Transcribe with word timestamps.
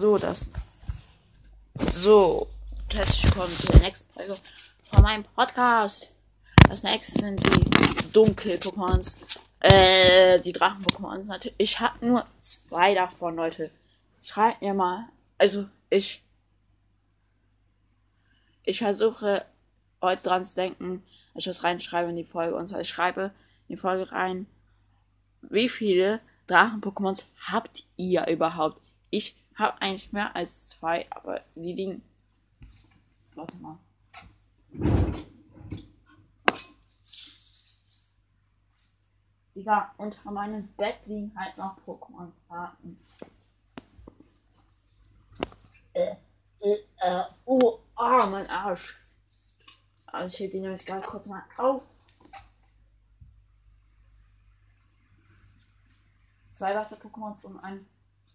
So, 0.00 0.18
das. 0.18 0.50
So, 1.92 2.48
herzlich 2.92 3.26
willkommen 3.26 3.52
zu 3.52 3.68
der 3.68 3.80
nächsten 3.82 4.12
Folge 4.12 4.34
von 4.90 5.02
meinem 5.04 5.22
Podcast. 5.22 6.10
Das 6.68 6.82
nächste 6.82 7.20
sind 7.20 7.40
die 7.40 8.12
Dunkel-Pokémons. 8.12 9.38
Äh, 9.60 10.40
die 10.40 10.52
Drachen-Pokémons. 10.52 11.52
Ich 11.58 11.78
habe 11.78 12.04
nur 12.04 12.26
zwei 12.40 12.96
davon, 12.96 13.36
Leute. 13.36 13.70
Schreibt 14.24 14.62
mir 14.62 14.74
mal. 14.74 15.06
Also, 15.38 15.68
ich. 15.90 16.24
Ich 18.64 18.78
versuche 18.78 19.46
heute 20.02 20.24
dran 20.24 20.42
zu 20.42 20.56
denken, 20.56 21.04
ich 21.36 21.46
was 21.46 21.62
reinschreibe 21.62 22.10
in 22.10 22.16
die 22.16 22.24
Folge. 22.24 22.56
Und 22.56 22.66
zwar, 22.66 22.80
ich 22.80 22.88
schreibe 22.88 23.30
in 23.68 23.76
die 23.76 23.80
Folge 23.80 24.10
rein, 24.10 24.48
wie 25.42 25.68
viele 25.68 26.18
Drachen-Pokémons 26.48 27.26
habt 27.46 27.84
ihr 27.96 28.26
überhaupt? 28.26 28.82
Ich 29.10 29.36
habe 29.56 29.80
eigentlich 29.80 30.12
mehr 30.12 30.34
als 30.34 30.68
zwei, 30.68 31.10
aber 31.10 31.40
die 31.54 31.72
liegen. 31.72 32.02
Warte 33.34 33.56
mal. 33.56 33.78
Digga, 39.54 39.94
unter 39.98 40.30
meinem 40.32 40.66
Bett 40.74 40.96
liegen 41.06 41.32
halt 41.36 41.56
noch 41.56 41.78
Pokémon-Karten. 41.86 42.98
Äh, 45.92 46.16
äh, 46.60 46.78
äh, 46.98 47.24
oh, 47.44 47.78
ah, 47.94 48.26
mein 48.26 48.50
Arsch. 48.50 48.98
Also 50.06 50.26
ich 50.26 50.40
heb 50.40 50.50
die 50.50 50.60
nämlich 50.60 50.84
gerade 50.84 51.06
kurz 51.06 51.28
mal 51.28 51.44
auf. 51.56 51.82
Zwei 56.50 56.74
Wasser-Pokémons 56.74 57.44
und 57.44 57.58
ein 57.60 57.86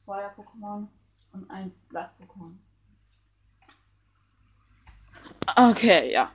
Feuer-Pokémon 0.10 0.88
und 1.34 1.52
ein 1.52 1.72
Blatt-Pokémon. 1.90 2.58
Okay, 5.56 6.12
ja. 6.12 6.32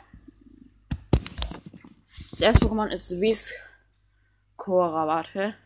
Das 2.30 2.40
erste 2.40 2.64
Pokémon 2.64 2.86
ist 2.86 3.20
Viscora, 3.20 5.08
warte. 5.08 5.56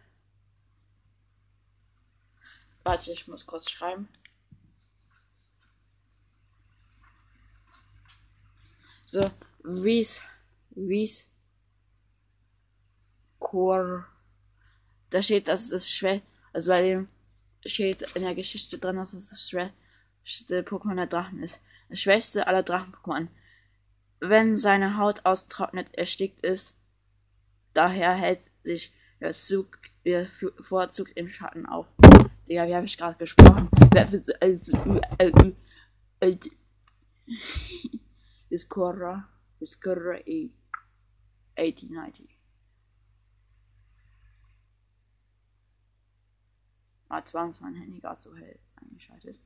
Warte, 2.83 3.13
ich 3.13 3.29
muss 3.29 3.45
kurz 3.45 3.69
schreiben. 3.69 4.09
So, 9.05 9.23
Vis, 9.65 10.23
Vis, 10.71 11.29
Core. 13.39 14.07
Da 15.11 15.21
steht, 15.21 15.49
dass 15.49 15.71
es 15.73 15.93
schwer, 15.93 16.23
also 16.55 16.71
bei 16.71 16.81
dem 16.81 17.09
steht 17.67 18.03
in 18.15 18.23
der 18.23 18.35
Geschichte 18.35 18.79
drin, 18.79 18.97
dass 18.97 19.13
es 19.13 19.31
das 19.31 19.49
schwächste 19.49 20.63
Pokémon 20.63 20.97
der 20.97 21.07
Drachen 21.07 21.43
ist. 21.43 21.63
Das 21.89 22.01
schwächste 22.01 22.47
aller 22.47 22.63
Drachen-Pokémon. 22.63 23.29
Wenn 24.21 24.57
seine 24.57 24.97
Haut 24.97 25.25
austrocknet, 25.25 25.95
erstickt 25.95 26.45
ist, 26.45 26.79
daher 27.73 28.15
hält 28.15 28.51
sich 28.63 28.93
der 29.21 29.33
Zug 29.33 29.79
bevorzugt 30.03 31.13
im 31.17 31.29
Schatten 31.29 31.67
auf. 31.67 31.87
Digga, 32.49 32.67
wie 32.67 32.75
habe 32.75 32.87
ich 32.87 32.97
gerade 32.97 33.19
gesprochen? 33.19 33.69
Viscora, 38.49 39.29
Viscora 39.59 40.19
8090. 41.57 42.38
Ah, 47.09 47.25
zwar 47.25 47.49
ist 47.49 47.61
mein 47.61 47.75
Handy 47.75 48.01
gerade 48.01 48.21
so 48.21 48.35
hell 48.37 48.59
eingeschaltet. 48.77 49.39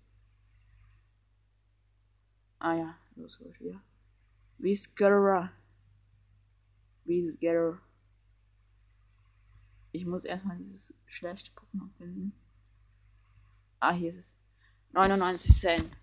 Ah 2.59 2.75
ja, 2.75 2.99
los 3.17 3.39
ich 3.41 3.61
wieder. 3.61 3.81
Viscera. 4.59 5.53
Viscera. 7.05 7.79
Ich 9.93 10.07
muss 10.07 10.25
erstmal 10.25 10.57
dieses 10.59 10.95
schlechte 11.07 11.51
Pokémon 11.53 11.91
finden. 11.99 12.33
Ah, 13.81 13.93
hier 13.93 14.11
ist 14.11 14.17
es. 14.17 14.37
99 14.93 15.53
Cent. 15.53 15.97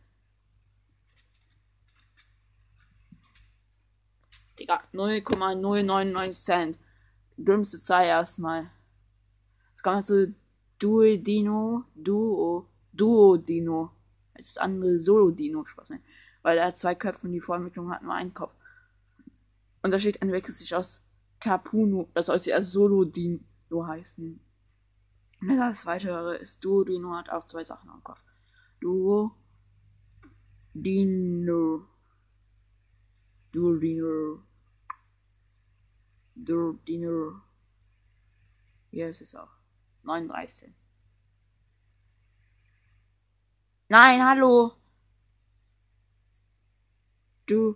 Digga, 4.60 4.84
0,099 4.92 6.38
Cent. 6.38 6.80
Dümmste 7.38 7.80
Zahl 7.80 8.06
erstmal. 8.06 8.70
Jetzt 9.70 9.84
kommt 9.84 10.06
zu 10.06 10.36
Duodino, 10.80 11.86
Duo, 11.96 12.68
Duodino. 12.94 13.92
Das 14.34 14.58
andere 14.58 15.00
Solo-Dino, 15.00 15.66
Spaß, 15.66 15.90
ne? 15.90 16.02
Weil 16.42 16.58
er 16.58 16.68
hat 16.68 16.78
zwei 16.78 16.96
Köpfe 16.96 17.28
und 17.28 17.34
die 17.34 17.42
Vorentwicklung 17.42 17.92
hat 17.92 18.02
nur 18.02 18.14
einen 18.14 18.34
Kopf. 18.34 18.54
Und 19.84 19.92
da 19.92 20.00
steht, 20.00 20.22
entwickelt 20.22 20.56
sich 20.56 20.74
aus 20.74 21.02
Capuno. 21.42 22.08
Das 22.14 22.28
soll 22.28 22.40
sich 22.40 22.54
als 22.54 22.72
Solo-Dino 22.72 23.86
heißen. 23.86 24.40
Und 25.42 25.58
das 25.58 25.86
weitere 25.86 26.38
ist 26.38 26.64
Duodino, 26.64 27.16
hat 27.16 27.30
auch 27.30 27.46
zwei 27.46 27.64
Sachen 27.64 27.90
am 27.90 28.04
Kopf. 28.04 28.22
Duo, 28.80 29.32
Dino. 30.74 31.86
Duodino. 33.52 34.42
Duodino. 36.36 37.42
Hier 38.92 39.10
ist 39.10 39.22
es 39.22 39.36
auch. 39.36 39.50
39. 40.04 40.74
Nein, 43.88 44.24
hallo. 44.24 44.74
Du, 47.48 47.76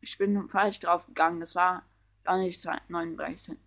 ich 0.00 0.16
bin 0.16 0.48
falsch 0.48 0.80
drauf 0.80 1.06
gegangen. 1.06 1.40
Das 1.40 1.54
war 1.54 1.82
gar 2.24 2.38
nicht 2.38 2.64
39. 2.88 3.58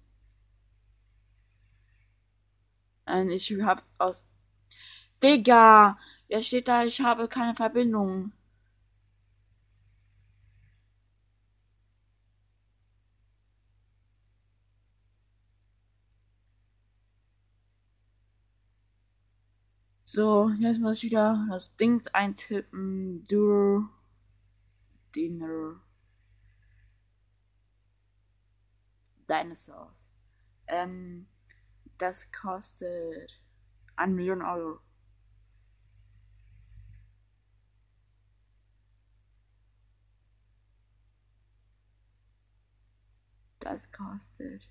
Und 3.05 3.29
ich 3.29 3.53
hab 3.61 3.83
aus. 3.99 4.25
Digga! 5.21 5.99
Jetzt 6.27 6.47
steht 6.47 6.67
da, 6.67 6.83
ich 6.83 6.99
habe 7.01 7.27
keine 7.27 7.55
Verbindung. 7.55 8.31
So, 20.15 20.49
jetzt 20.59 20.79
muss 20.79 21.03
ich 21.03 21.11
wieder 21.11 21.45
das 21.49 21.75
Ding 21.75 22.01
eintippen. 22.13 23.27
Dur. 23.27 23.89
Dinner. 25.13 25.81
Dinosaurs. 29.27 30.05
Ähm, 30.67 31.27
das 31.97 32.31
kostet 32.31 33.41
1 33.97 34.15
Million 34.15 34.41
Euro. 34.41 34.79
Das 43.59 43.91
kostet 43.91 44.69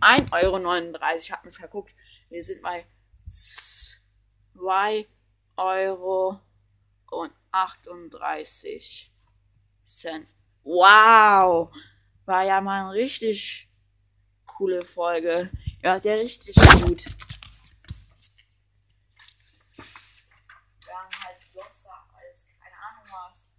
1,39 0.00 0.32
Euro. 0.32 1.16
Ich 1.16 1.32
habe 1.32 1.46
mich 1.46 1.56
verguckt. 1.56 1.94
Wir 2.28 2.42
sind 2.42 2.62
bei 2.62 2.86
2 3.28 5.06
Euro 5.56 6.40
und 7.10 7.32
38 7.50 9.12
Cent. 9.86 10.28
Wow! 10.62 11.70
War 12.26 12.44
ja 12.44 12.60
mal 12.60 12.90
eine 12.90 12.92
richtig 12.92 13.68
coole 14.44 14.84
Folge. 14.84 15.50
Ja, 15.82 15.98
der 15.98 16.18
richtig 16.18 16.54
gut. 16.56 17.06
Haben 20.86 21.14
halt 21.24 21.52
Blocksar 21.52 22.08
als 22.14 22.48
keine 22.60 22.76
Ahnung 22.76 23.06
was. 23.10 23.52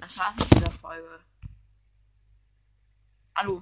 Das 0.00 0.18
war's 0.18 0.36
mit 0.36 0.52
dieser 0.52 0.70
Folge. 0.72 1.20
Hallo. 3.36 3.56